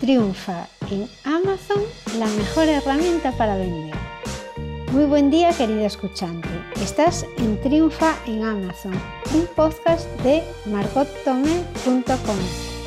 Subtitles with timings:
[0.00, 1.82] Triunfa en Amazon
[2.18, 3.94] la mejor herramienta para vender.
[4.92, 6.48] Muy buen día querido escuchante.
[6.82, 8.92] Estás en Triunfa en Amazon,
[9.34, 12.36] un podcast de margottome.com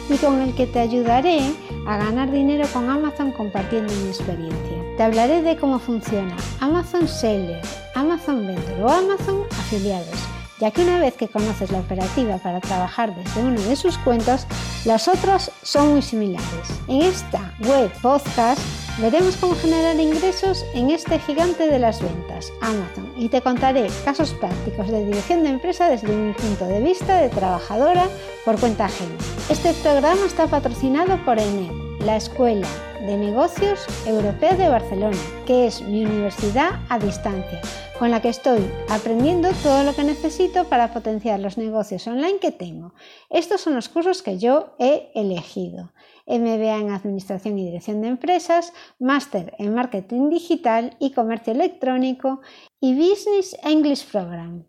[0.10, 1.42] y con el que te ayudaré
[1.88, 4.78] a ganar dinero con Amazon compartiendo mi experiencia.
[4.98, 7.62] Te hablaré de cómo funciona Amazon Seller,
[7.96, 10.30] Amazon Vendor o Amazon Afiliados
[10.60, 14.46] ya que una vez que conoces la operativa para trabajar desde uno de sus cuentos,
[14.86, 16.48] las otras son muy similares.
[16.88, 18.62] En esta web podcast
[19.00, 24.34] veremos cómo generar ingresos en este gigante de las ventas, Amazon, y te contaré casos
[24.34, 28.08] prácticos de dirección de empresa desde mi punto de vista de trabajadora
[28.46, 29.16] por cuenta ajena.
[29.50, 32.68] Este programa está patrocinado por ENED, la Escuela
[33.06, 37.62] de Negocios Europea de Barcelona, que es mi universidad a distancia
[38.00, 42.54] con la que estoy aprendiendo todo lo que necesito para potenciar los negocios online que
[42.54, 42.94] tengo.
[43.30, 45.92] Estos son los cursos que yo he elegido.
[46.26, 52.40] MBA en Administración y Dirección de Empresas, Máster en Marketing Digital y Comercio Electrónico
[52.80, 54.66] y Business English Program.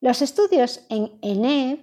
[0.00, 1.78] Los estudios en ENEB,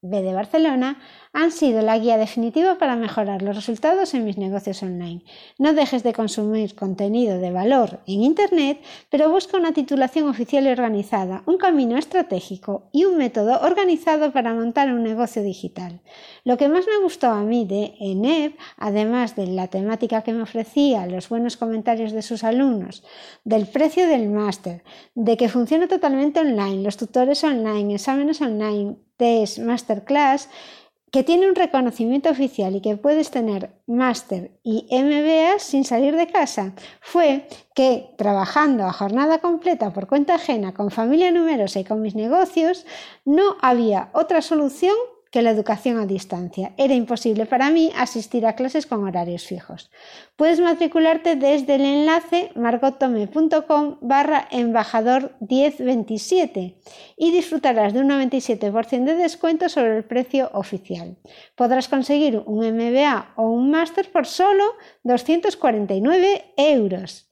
[0.00, 1.00] ENEB de Barcelona,
[1.32, 5.24] han sido la guía definitiva para mejorar los resultados en mis negocios online.
[5.58, 10.70] No dejes de consumir contenido de valor en Internet, pero busca una titulación oficial y
[10.70, 16.00] organizada, un camino estratégico y un método organizado para montar un negocio digital.
[16.44, 20.42] Lo que más me gustó a mí de ENEP, además de la temática que me
[20.42, 23.02] ofrecía, los buenos comentarios de sus alumnos,
[23.44, 24.84] del precio del máster,
[25.16, 30.48] de que funciona totalmente online, los tutores online, exámenes online, test, masterclass,
[31.10, 36.26] que tiene un reconocimiento oficial y que puedes tener máster y MBA sin salir de
[36.26, 42.02] casa fue que trabajando a jornada completa por cuenta ajena con familia numerosa y con
[42.02, 42.84] mis negocios
[43.24, 44.94] no había otra solución
[45.30, 46.72] que la educación a distancia.
[46.76, 49.90] Era imposible para mí asistir a clases con horarios fijos.
[50.36, 56.76] Puedes matricularte desde el enlace margotome.com barra embajador 1027
[57.16, 61.16] y disfrutarás de un 97% de descuento sobre el precio oficial.
[61.54, 64.64] Podrás conseguir un MBA o un máster por solo
[65.04, 67.28] 249 euros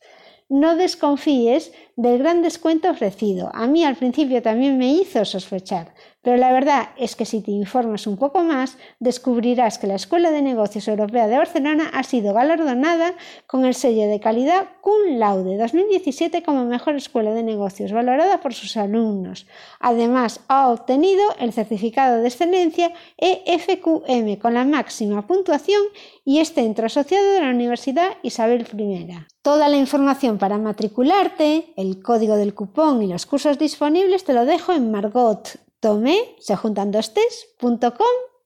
[0.49, 3.51] no desconfíes del gran descuento ofrecido.
[3.55, 5.95] A mí al principio también me hizo sospechar,
[6.27, 10.33] pero la verdad es que si te informas un poco más, descubrirás que la Escuela
[10.33, 13.15] de Negocios Europea de Barcelona ha sido galardonada
[13.47, 18.55] con el sello de calidad Cum Laude 2017 como mejor escuela de negocios, valorada por
[18.55, 19.47] sus alumnos.
[19.79, 25.81] Además, ha obtenido el certificado de excelencia EFQM con la máxima puntuación
[26.25, 29.07] y es centro asociado de la Universidad Isabel I.
[29.43, 34.45] Toda la información para matricularte, el código del cupón y los cursos disponibles te lo
[34.45, 37.13] dejo en Margot tomé, se juntan dos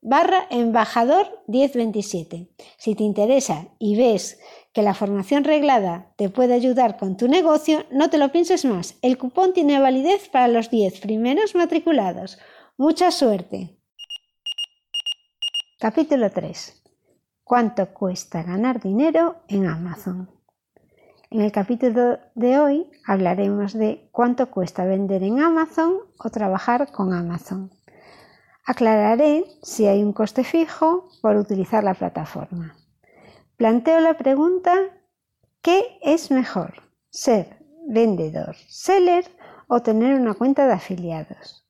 [0.02, 2.48] barra embajador 1027.
[2.78, 4.38] Si te interesa y ves
[4.72, 8.96] que la formación reglada te puede ayudar con tu negocio, no te lo pienses más.
[9.02, 12.38] El cupón tiene validez para los 10 primeros matriculados.
[12.76, 13.78] Mucha suerte.
[15.78, 16.82] Capítulo 3.
[17.44, 20.39] ¿Cuánto cuesta ganar dinero en Amazon?
[21.32, 27.12] En el capítulo de hoy hablaremos de cuánto cuesta vender en Amazon o trabajar con
[27.12, 27.70] Amazon.
[28.66, 32.74] Aclararé si hay un coste fijo por utilizar la plataforma.
[33.56, 34.74] Planteo la pregunta,
[35.62, 36.82] ¿qué es mejor?
[37.10, 39.24] ¿Ser vendedor, seller
[39.68, 41.64] o tener una cuenta de afiliados?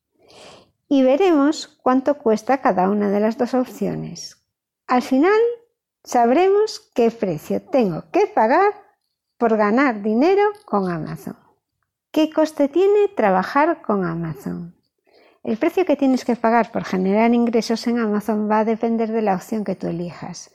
[0.88, 4.42] Y veremos cuánto cuesta cada una de las dos opciones.
[4.86, 5.38] Al final
[6.02, 8.89] sabremos qué precio tengo que pagar
[9.40, 11.36] por ganar dinero con Amazon.
[12.12, 14.76] ¿Qué coste tiene trabajar con Amazon?
[15.42, 19.22] El precio que tienes que pagar por generar ingresos en Amazon va a depender de
[19.22, 20.50] la opción que tú elijas.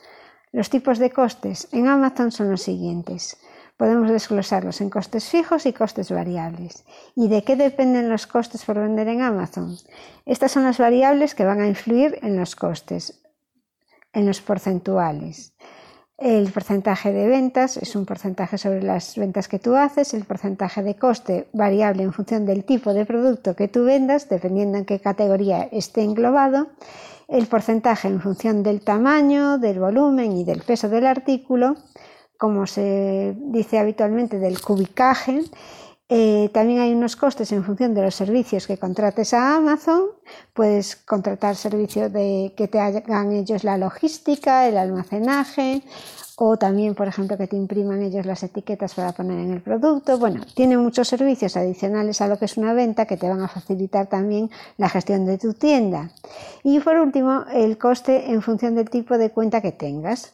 [0.51, 3.37] Los tipos de costes en Amazon son los siguientes.
[3.75, 6.85] Podemos desglosarlos en costes fijos y costes variables.
[7.15, 9.75] ¿Y de qué dependen los costes por vender en Amazon?
[10.27, 13.23] Estas son las variables que van a influir en los costes,
[14.13, 15.55] en los porcentuales.
[16.17, 20.81] El porcentaje de ventas es un porcentaje sobre las ventas que tú haces, el porcentaje
[20.81, 25.01] de coste variable en función del tipo de producto que tú vendas, dependiendo en qué
[25.01, 26.67] categoría esté englobado,
[27.27, 31.75] el porcentaje en función del tamaño, del volumen y del peso del artículo,
[32.37, 35.41] como se dice habitualmente del cubicaje,
[36.07, 40.03] eh, también hay unos costes en función de los servicios que contrates a Amazon.
[40.53, 45.81] Puedes contratar servicios de que te hagan ellos la logística, el almacenaje
[46.37, 50.17] o también, por ejemplo, que te impriman ellos las etiquetas para poner en el producto.
[50.17, 53.47] Bueno, tiene muchos servicios adicionales a lo que es una venta que te van a
[53.47, 56.11] facilitar también la gestión de tu tienda.
[56.63, 60.33] Y por último, el coste en función del tipo de cuenta que tengas.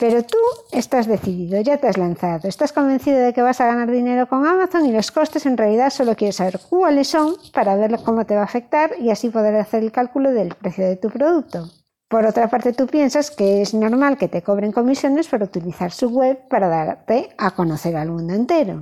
[0.00, 0.38] Pero tú
[0.72, 4.46] estás decidido, ya te has lanzado, estás convencido de que vas a ganar dinero con
[4.46, 8.34] Amazon y los costes en realidad solo quieres saber cuáles son para ver cómo te
[8.34, 11.68] va a afectar y así poder hacer el cálculo del precio de tu producto.
[12.08, 16.08] Por otra parte, tú piensas que es normal que te cobren comisiones por utilizar su
[16.08, 18.80] web para darte a conocer al mundo entero.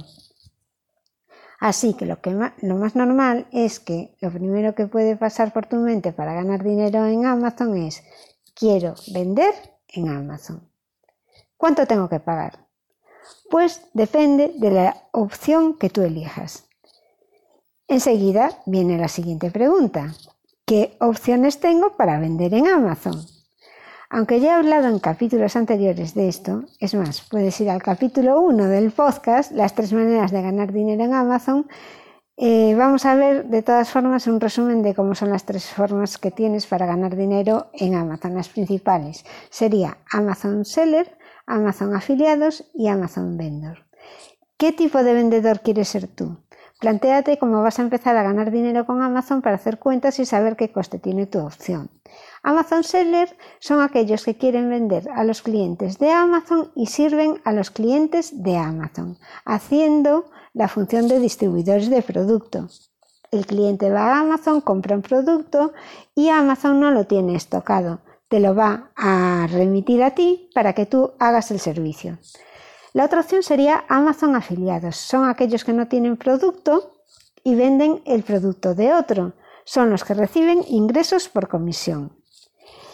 [1.59, 5.67] Así que lo, que lo más normal es que lo primero que puede pasar por
[5.67, 8.05] tu mente para ganar dinero en Amazon es
[8.55, 9.53] quiero vender
[9.89, 10.78] en Amazon.
[11.59, 12.67] ¿Cuánto tengo que pagar?
[13.51, 16.69] Pues depende de la opción que tú elijas.
[17.89, 20.15] Enseguida viene la siguiente pregunta
[20.65, 23.27] qué opciones tengo para vender en Amazon.
[24.09, 28.41] Aunque ya he hablado en capítulos anteriores de esto, es más, puedes ir al capítulo
[28.41, 31.67] 1 del podcast, las tres maneras de ganar dinero en Amazon.
[32.37, 36.19] Eh, vamos a ver de todas formas un resumen de cómo son las tres formas
[36.19, 38.35] que tienes para ganar dinero en Amazon.
[38.35, 41.18] Las principales sería Amazon Seller,
[41.49, 43.87] Amazon Afiliados y Amazon Vendor.
[44.59, 46.37] ¿Qué tipo de vendedor quieres ser tú?
[46.79, 50.57] Plantéate cómo vas a empezar a ganar dinero con Amazon para hacer cuentas y saber
[50.57, 51.91] qué coste tiene tu opción.
[52.43, 57.53] Amazon Seller son aquellos que quieren vender a los clientes de Amazon y sirven a
[57.53, 62.69] los clientes de Amazon, haciendo la función de distribuidores de producto.
[63.31, 65.73] El cliente va a Amazon, compra un producto
[66.15, 70.87] y Amazon no lo tiene estocado, te lo va a remitir a ti para que
[70.87, 72.19] tú hagas el servicio.
[72.93, 74.97] La otra opción sería Amazon afiliados.
[74.97, 76.93] Son aquellos que no tienen producto
[77.45, 79.35] y venden el producto de otro.
[79.65, 82.17] Son los que reciben ingresos por comisión.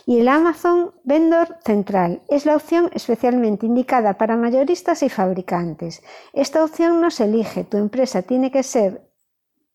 [0.06, 6.02] Y el Amazon Vendor Central es la opción especialmente indicada para mayoristas y fabricantes.
[6.34, 9.08] Esta opción no se elige, tu empresa tiene que ser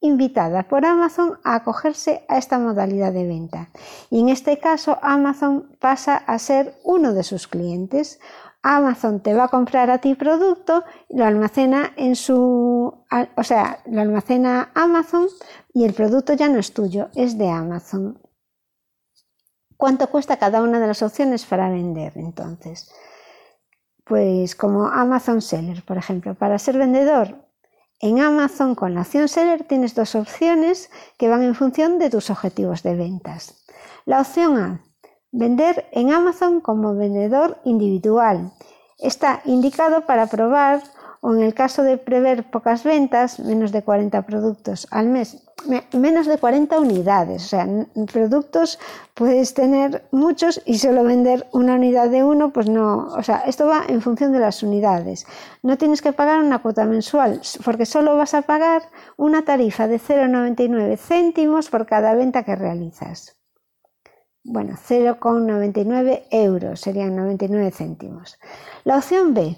[0.02, 3.70] invitada por Amazon a acogerse a esta modalidad de venta.
[4.10, 8.20] Y en este caso Amazon pasa a ser uno de sus clientes
[8.62, 12.94] Amazon te va a comprar a ti producto, lo almacena en su,
[13.36, 15.28] o sea, lo almacena Amazon
[15.74, 18.22] y el producto ya no es tuyo, es de Amazon.
[19.78, 22.92] ¿Cuánto cuesta cada una de las opciones para vender entonces?
[24.04, 27.49] Pues como Amazon Seller, por ejemplo, para ser vendedor
[28.00, 32.30] en Amazon con la opción Seller tienes dos opciones que van en función de tus
[32.30, 33.66] objetivos de ventas.
[34.06, 34.82] La opción A,
[35.32, 38.52] Vender en Amazon como vendedor individual.
[38.98, 40.82] Está indicado para probar
[41.22, 45.46] o en el caso de prever pocas ventas, menos de 40 productos al mes,
[45.94, 47.46] menos de 40 unidades.
[47.46, 47.68] O sea,
[48.12, 48.80] productos
[49.14, 53.08] puedes tener muchos y solo vender una unidad de uno, pues no.
[53.18, 55.26] O sea, esto va en función de las unidades.
[55.64, 58.84] No tienes que pagar una cuota mensual, porque solo vas a pagar
[59.18, 63.40] una tarifa de 0,99 céntimos por cada venta que realizas
[64.44, 68.40] bueno, 0,99 euros, serían 99 céntimos.
[68.84, 69.58] La opción B,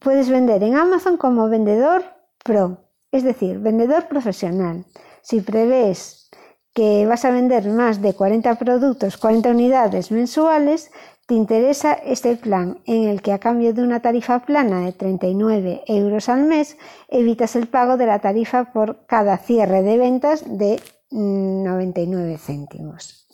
[0.00, 2.04] puedes vender en Amazon como vendedor
[2.42, 4.84] pro, es decir, vendedor profesional.
[5.22, 6.30] Si prevés
[6.74, 10.90] que vas a vender más de 40 productos, 40 unidades mensuales,
[11.26, 15.82] te interesa este plan en el que a cambio de una tarifa plana de 39
[15.86, 16.76] euros al mes,
[17.08, 20.80] evitas el pago de la tarifa por cada cierre de ventas de
[21.10, 23.25] 99 céntimos.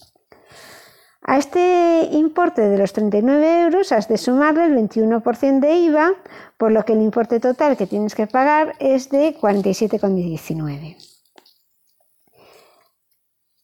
[1.25, 6.15] A este importe de los 39 euros has de sumarle el 21% de IVA,
[6.57, 10.97] por lo que el importe total que tienes que pagar es de 47,19.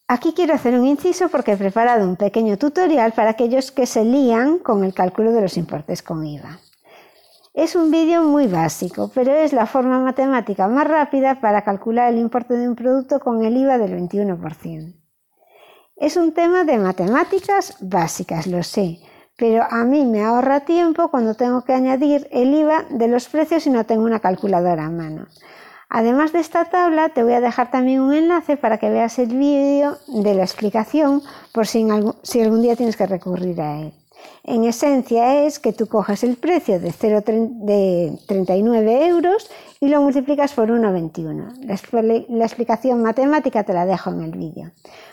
[0.06, 4.04] Aquí quiero hacer un inciso porque he preparado un pequeño tutorial para aquellos que se
[4.04, 6.60] lían con el cálculo de los importes con IVA.
[7.54, 12.20] Es un vídeo muy básico, pero es la forma matemática más rápida para calcular el
[12.20, 15.07] importe de un producto con el IVA del 21%.
[16.00, 19.00] Es un tema de matemáticas básicas, lo sé,
[19.36, 23.66] pero a mí me ahorra tiempo cuando tengo que añadir el IVA de los precios
[23.66, 25.26] y no tengo una calculadora a mano.
[25.88, 29.36] Además de esta tabla, te voy a dejar también un enlace para que veas el
[29.36, 31.20] vídeo de la explicación
[31.52, 33.92] por si, algún día tienes que recurrir a él.
[34.44, 39.50] En esencia es que tú coges el precio de, 0, de 39 euros
[39.80, 41.56] y lo multiplicas por 1,21.
[41.64, 44.70] La, la explicación matemática te la dejo en el vídeo.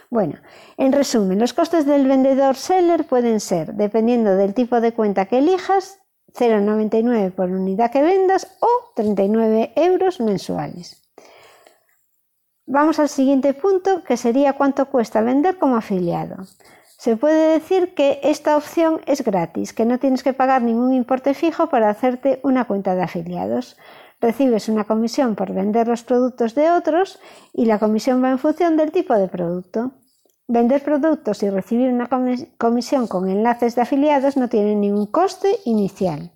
[0.10, 0.36] Bueno,
[0.78, 5.40] en resumen, los costes del vendedor seller pueden ser, dependiendo del tipo de cuenta que
[5.40, 6.00] elijas,
[6.34, 11.02] 0,99 por unidad que vendas o 39 euros mensuales.
[12.68, 16.46] Vamos al siguiente punto, que sería cuánto cuesta vender como afiliado.
[16.98, 21.34] Se puede decir que esta opción es gratis, que no tienes que pagar ningún importe
[21.34, 23.78] fijo para hacerte una cuenta de afiliados.
[24.22, 27.20] Recibes una comisión por vender los productos de otros
[27.54, 29.92] y la comisión va en función del tipo de producto.
[30.48, 32.08] Vender productos y recibir una
[32.58, 36.32] comisión con enlaces de afiliados no tiene ningún coste inicial.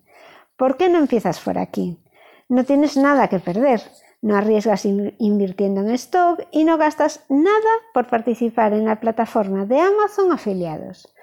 [0.56, 2.02] ¿Por qué no empiezas por aquí?
[2.48, 3.80] No tienes nada que perder,
[4.20, 9.80] no arriesgas invirtiendo en stock y no gastas nada por participar en la plataforma de
[9.80, 11.14] Amazon afiliados.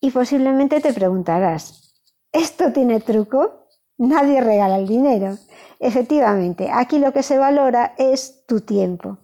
[0.00, 1.94] Y posiblemente te preguntarás,
[2.30, 3.59] ¿esto tiene truco?
[4.00, 5.36] Nadie regala el dinero.
[5.78, 9.18] Efectivamente, aquí lo que se valora es tu tiempo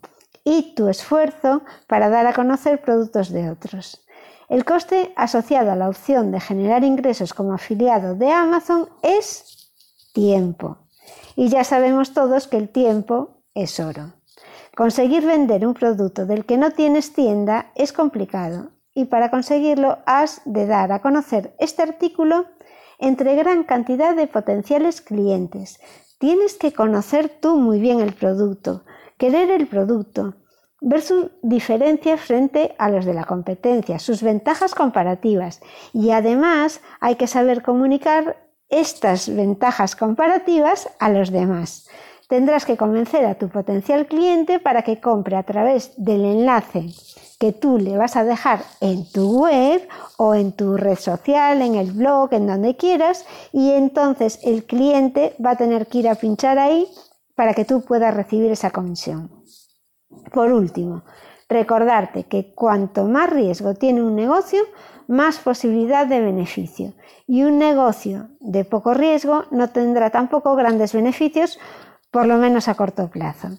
[0.44, 4.06] y tu esfuerzo para dar a conocer productos de otros.
[4.50, 9.72] El coste asociado a la opción de generar ingresos como afiliado de Amazon es
[10.12, 10.76] tiempo.
[11.36, 14.12] Y ya sabemos todos que el tiempo es oro.
[14.76, 20.42] Conseguir vender un producto del que no tienes tienda es complicado y para conseguirlo has
[20.44, 22.44] de dar a conocer este artículo
[22.98, 25.80] entre gran cantidad de potenciales clientes.
[26.18, 28.84] Tienes que conocer tú muy bien el producto,
[29.18, 30.34] querer el producto,
[30.80, 35.60] ver sus diferencias frente a los de la competencia, sus ventajas comparativas
[35.92, 38.36] y además hay que saber comunicar
[38.68, 41.88] estas ventajas comparativas a los demás.
[42.28, 46.86] Tendrás que convencer a tu potencial cliente para que compre a través del enlace
[47.38, 51.74] que tú le vas a dejar en tu web o en tu red social, en
[51.74, 56.14] el blog, en donde quieras, y entonces el cliente va a tener que ir a
[56.14, 56.88] pinchar ahí
[57.34, 59.30] para que tú puedas recibir esa comisión.
[60.32, 61.02] Por último,
[61.48, 64.62] recordarte que cuanto más riesgo tiene un negocio,
[65.06, 66.94] más posibilidad de beneficio.
[67.26, 71.58] Y un negocio de poco riesgo no tendrá tampoco grandes beneficios,
[72.16, 73.58] por lo menos a corto plazo.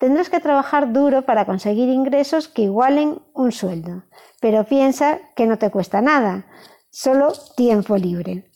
[0.00, 4.02] Tendrás que trabajar duro para conseguir ingresos que igualen un sueldo,
[4.40, 6.46] pero piensa que no te cuesta nada,
[6.90, 8.50] solo tiempo libre.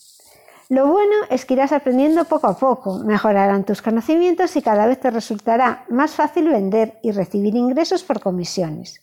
[0.69, 4.99] Lo bueno es que irás aprendiendo poco a poco, mejorarán tus conocimientos y cada vez
[4.99, 9.01] te resultará más fácil vender y recibir ingresos por comisiones.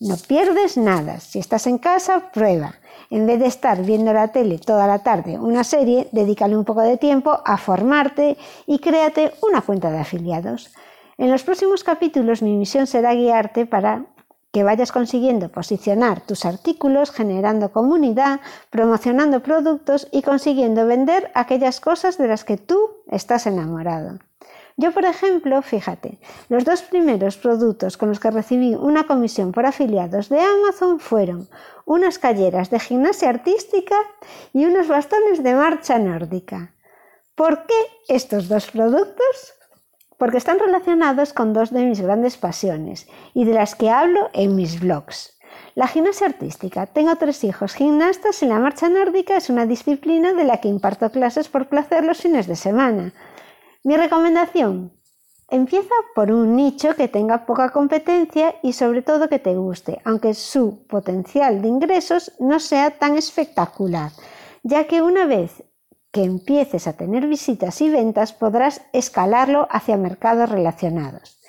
[0.00, 1.18] No pierdes nada.
[1.18, 2.74] Si estás en casa, prueba.
[3.12, 6.80] En vez de estar viendo la tele toda la tarde, una serie, dedícale un poco
[6.80, 10.72] de tiempo a formarte y créate una cuenta de afiliados.
[11.18, 14.06] En los próximos capítulos mi misión será guiarte para
[14.50, 18.40] que vayas consiguiendo posicionar tus artículos, generando comunidad,
[18.70, 22.78] promocionando productos y consiguiendo vender aquellas cosas de las que tú
[23.10, 24.20] estás enamorado.
[24.76, 29.66] Yo, por ejemplo, fíjate, los dos primeros productos con los que recibí una comisión por
[29.66, 31.48] afiliados de Amazon fueron
[31.84, 33.96] unas calleras de gimnasia artística
[34.52, 36.74] y unos bastones de marcha nórdica.
[37.34, 37.74] ¿Por qué
[38.08, 39.54] estos dos productos?
[40.22, 44.54] porque están relacionados con dos de mis grandes pasiones y de las que hablo en
[44.54, 45.36] mis blogs.
[45.74, 46.86] La gimnasia artística.
[46.86, 51.10] Tengo tres hijos gimnastas y la marcha nórdica es una disciplina de la que imparto
[51.10, 53.12] clases por placer los fines de semana.
[53.84, 54.92] Mi recomendación.
[55.48, 60.34] Empieza por un nicho que tenga poca competencia y sobre todo que te guste, aunque
[60.34, 64.12] su potencial de ingresos no sea tan espectacular,
[64.62, 65.64] ya que una vez
[66.12, 71.41] que empieces a tener visitas y ventas podrás escalarlo hacia mercados relacionados.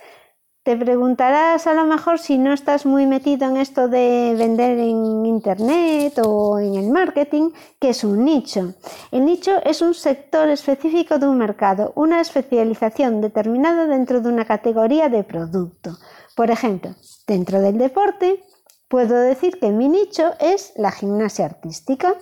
[0.63, 5.25] Te preguntarás a lo mejor si no estás muy metido en esto de vender en
[5.25, 7.49] Internet o en el marketing,
[7.81, 8.73] que es un nicho.
[9.11, 14.45] El nicho es un sector específico de un mercado, una especialización determinada dentro de una
[14.45, 15.97] categoría de producto.
[16.33, 16.95] Por ejemplo,
[17.27, 18.41] dentro del deporte,
[18.87, 22.15] puedo decir que mi nicho es la gimnasia artística.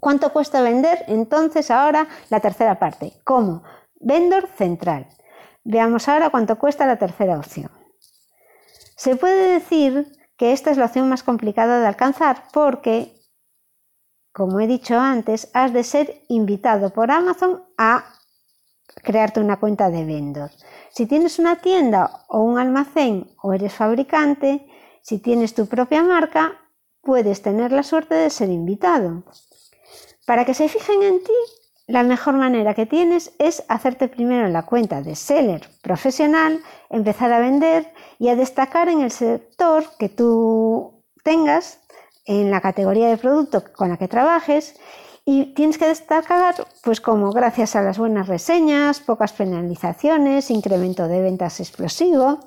[0.00, 1.04] ¿Cuánto cuesta vender?
[1.06, 3.12] Entonces ahora la tercera parte.
[3.24, 3.62] ¿Cómo?
[4.00, 5.08] Vendor central.
[5.68, 7.72] Veamos ahora cuánto cuesta la tercera opción.
[8.96, 10.06] Se puede decir
[10.36, 13.20] que esta es la opción más complicada de alcanzar porque,
[14.32, 18.04] como he dicho antes, has de ser invitado por Amazon a
[19.02, 20.52] crearte una cuenta de vendor.
[20.92, 24.70] Si tienes una tienda o un almacén o eres fabricante,
[25.02, 26.60] si tienes tu propia marca,
[27.00, 29.24] puedes tener la suerte de ser invitado.
[30.26, 31.32] Para que se fijen en ti,
[31.86, 37.38] la mejor manera que tienes es hacerte primero la cuenta de seller profesional, empezar a
[37.38, 41.80] vender y a destacar en el sector que tú tengas,
[42.24, 44.74] en la categoría de producto con la que trabajes
[45.24, 51.20] y tienes que destacar, pues como gracias a las buenas reseñas, pocas penalizaciones, incremento de
[51.20, 52.40] ventas explosivo.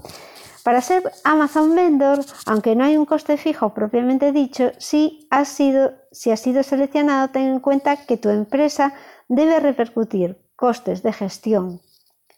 [0.64, 5.94] Para ser Amazon Vendor, aunque no hay un coste fijo propiamente dicho, si has sido,
[6.12, 8.94] si has sido seleccionado, ten en cuenta que tu empresa
[9.30, 11.80] debe repercutir costes de gestión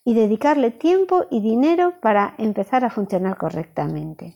[0.04, 4.36] y dedicarle tiempo y dinero para empezar a funcionar correctamente.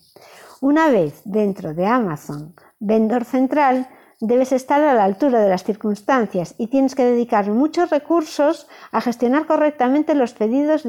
[0.61, 3.87] Una vez dentro de Amazon, vendor central,
[4.21, 9.01] debes estar a la altura de las circunstancias y tienes que dedicar muchos recursos a
[9.01, 10.83] gestionar correctamente los pedidos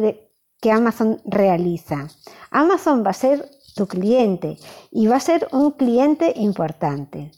[0.60, 2.08] que Amazon realiza.
[2.50, 4.56] Amazon va a ser tu cliente
[4.90, 7.32] y va a ser un cliente importante.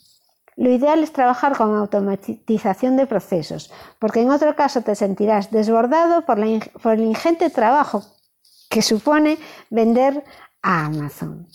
[0.58, 6.22] Lo ideal es trabajar con automatización de procesos, porque en otro caso te sentirás desbordado
[6.22, 8.02] por, el ingente trabajo
[8.68, 9.38] que supone
[9.70, 10.24] vender
[10.60, 11.46] a Amazon.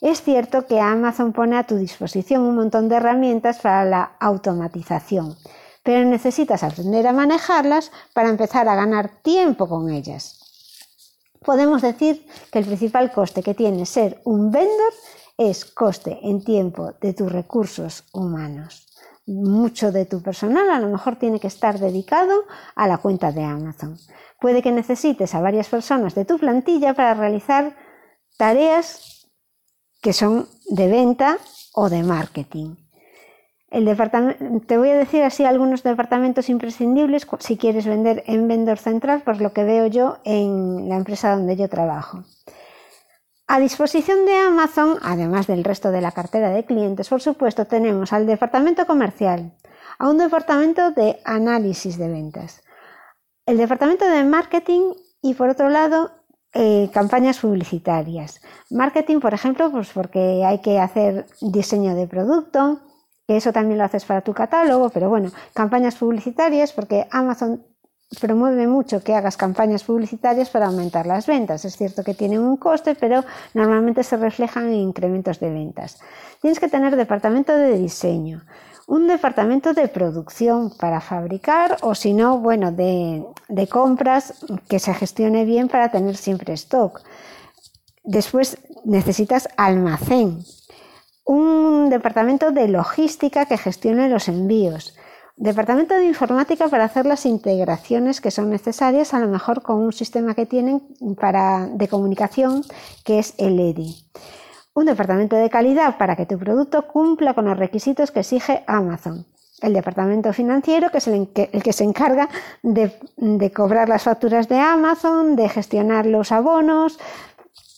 [0.00, 5.36] Es cierto que Amazon pone a tu disposición un montón de herramientas para la automatización,
[5.82, 10.40] pero necesitas aprender a manejarlas para empezar a ganar tiempo con ellas.
[11.44, 14.94] Podemos decir que el principal coste que tiene ser un vendor
[15.38, 18.86] es coste en tiempo de tus recursos humanos.
[19.26, 23.44] Mucho de tu personal a lo mejor tiene que estar dedicado a la cuenta de
[23.44, 23.96] Amazon.
[24.40, 27.76] Puede que necesites a varias personas de tu plantilla para realizar
[28.36, 29.30] tareas
[30.02, 31.38] que son de venta
[31.74, 32.76] o de marketing.
[33.70, 33.84] El
[34.66, 39.42] te voy a decir así algunos departamentos imprescindibles si quieres vender en vendor central, por
[39.42, 42.24] lo que veo yo en la empresa donde yo trabajo.
[43.50, 48.12] A disposición de Amazon, además del resto de la cartera de clientes, por supuesto, tenemos
[48.12, 49.54] al departamento comercial,
[49.98, 52.62] a un departamento de análisis de ventas,
[53.46, 56.10] el departamento de marketing y por otro lado
[56.52, 58.42] eh, campañas publicitarias.
[58.70, 62.80] Marketing, por ejemplo, pues porque hay que hacer diseño de producto,
[63.26, 67.64] que eso también lo haces para tu catálogo, pero bueno, campañas publicitarias porque Amazon
[68.20, 71.64] promueve mucho que hagas campañas publicitarias para aumentar las ventas.
[71.64, 73.24] Es cierto que tienen un coste, pero
[73.54, 75.98] normalmente se reflejan en incrementos de ventas.
[76.40, 78.42] Tienes que tener departamento de diseño,
[78.86, 83.24] un departamento de producción para fabricar o si no, bueno, de,
[83.68, 84.34] compras
[84.68, 87.02] que se gestione bien para tener siempre stock.
[88.02, 90.42] Después necesitas almacén,
[91.26, 94.96] un departamento de logística que gestione los envíos,
[95.38, 99.92] departamento de informática para hacer las integraciones que son necesarias, a lo mejor con un
[99.92, 100.82] sistema que tienen
[101.20, 102.62] para, de comunicación
[103.04, 104.08] que es el EDI
[104.78, 109.26] un departamento de calidad para que tu producto cumpla con los requisitos que exige Amazon.
[109.60, 112.28] El departamento financiero, que es el, que, se encarga
[112.62, 117.00] de, de cobrar las facturas de Amazon, de gestionar los abonos,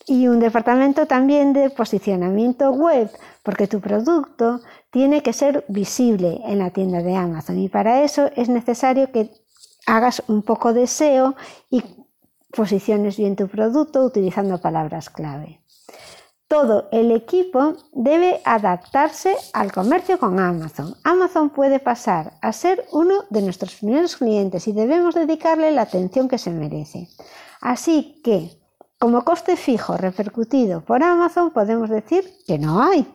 [0.07, 3.11] y un departamento también de posicionamiento web,
[3.43, 8.31] porque tu producto tiene que ser visible en la tienda de Amazon y para eso
[8.37, 9.31] es necesario que
[9.87, 11.35] hagas un poco de SEO
[11.71, 11.83] y
[12.53, 15.61] posiciones bien tu producto utilizando palabras clave.
[16.49, 20.97] Todo el equipo debe adaptarse al comercio con Amazon.
[21.05, 26.27] Amazon puede pasar a ser uno de nuestros primeros clientes y debemos dedicarle la atención
[26.29, 27.07] que se merece.
[27.61, 28.51] Así que,
[28.99, 33.07] como coste fijo repercutido por Amazon, podemos decir que no hay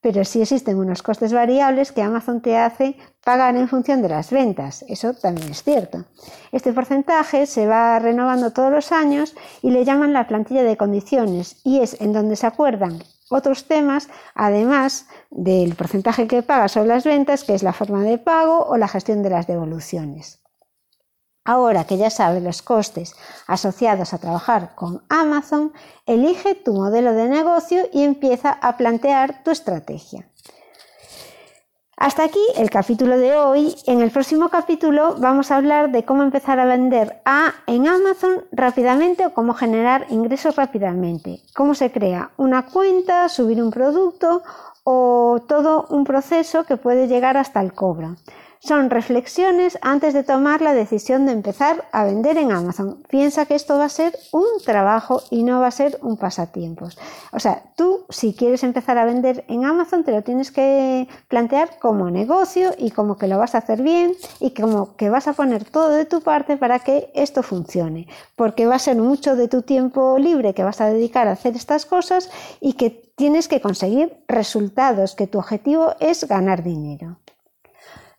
[0.00, 4.30] pero sí existen unos costes variables que Amazon te hace pagar en función de las
[4.30, 4.84] ventas.
[4.88, 6.04] Eso también es cierto.
[6.52, 11.60] Este porcentaje se va renovando todos los años y le llaman la plantilla de condiciones
[11.64, 17.04] y es en donde se acuerdan otros temas, además del porcentaje que pagas sobre las
[17.04, 20.40] ventas, que es la forma de pago o la gestión de las devoluciones.
[21.48, 25.72] Ahora que ya sabes los costes asociados a trabajar con Amazon,
[26.04, 30.28] elige tu modelo de negocio y empieza a plantear tu estrategia.
[31.96, 33.74] Hasta aquí el capítulo de hoy.
[33.86, 38.44] En el próximo capítulo vamos a hablar de cómo empezar a vender A en Amazon
[38.52, 41.40] rápidamente o cómo generar ingresos rápidamente.
[41.54, 44.42] Cómo se crea una cuenta, subir un producto
[44.84, 48.16] o todo un proceso que puede llegar hasta el cobro.
[48.60, 53.02] Son reflexiones antes de tomar la decisión de empezar a vender en Amazon.
[53.08, 56.98] Piensa que esto va a ser un trabajo y no va a ser un pasatiempos.
[57.32, 61.78] O sea, tú si quieres empezar a vender en Amazon te lo tienes que plantear
[61.78, 65.34] como negocio y como que lo vas a hacer bien y como que vas a
[65.34, 68.08] poner todo de tu parte para que esto funcione.
[68.34, 71.54] Porque va a ser mucho de tu tiempo libre que vas a dedicar a hacer
[71.54, 72.28] estas cosas
[72.60, 77.18] y que tienes que conseguir resultados, que tu objetivo es ganar dinero.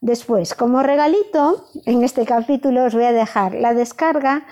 [0.01, 4.45] Después, como regalito, en este capítulo os voy a dejar la descarga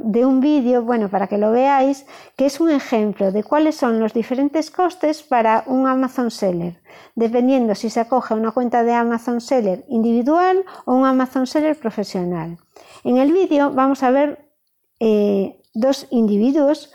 [0.00, 2.04] de un vídeo, bueno, para que lo veáis,
[2.36, 6.82] que es un ejemplo de cuáles son los diferentes costes para un Amazon Seller,
[7.14, 12.58] dependiendo si se acoge una cuenta de Amazon Seller individual o un Amazon Seller profesional.
[13.04, 14.50] En el vídeo vamos a ver
[14.98, 16.92] eh, dos individuos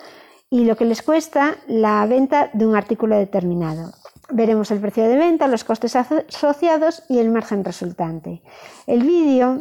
[0.50, 3.94] y lo que les cuesta la venta de un artículo determinado.
[4.30, 8.42] Veremos el precio de venta, los costes asociados y el margen resultante.
[8.88, 9.60] El vídeo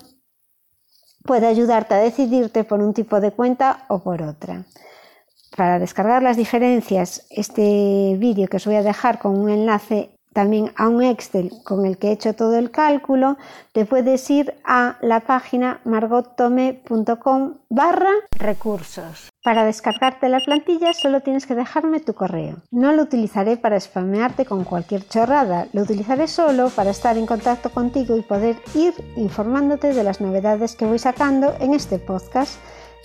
[1.24, 4.64] puede ayudarte a decidirte por un tipo de cuenta o por otra.
[5.56, 10.72] para descargar las diferencias, este vídeo que os voy a dejar con un enlace también
[10.76, 13.36] a un Excel con el que he hecho todo el cálculo,
[13.72, 19.30] te puedes ir a la página margottome.com barra recursos.
[19.42, 22.56] Para descargarte la plantilla solo tienes que dejarme tu correo.
[22.70, 27.70] No lo utilizaré para spamearte con cualquier chorrada, lo utilizaré solo para estar en contacto
[27.70, 32.58] contigo y poder ir informándote de las novedades que voy sacando en este podcast.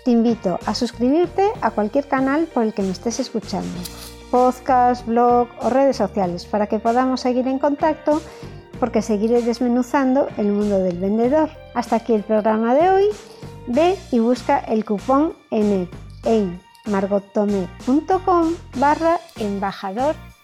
[0.06, 3.68] Te invito a suscribirte a cualquier canal por el que me estés escuchando
[4.32, 8.22] podcast, blog o redes sociales para que podamos seguir en contacto
[8.80, 11.50] porque seguiré desmenuzando el mundo del vendedor.
[11.74, 13.06] Hasta aquí el programa de hoy.
[13.68, 15.90] Ve y busca el cupón en,
[16.24, 20.16] en margotome.com barra embajador